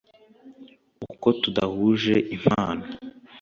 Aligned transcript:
uko 1.13 1.27
tudahuje 1.41 2.15
impano 2.35 2.83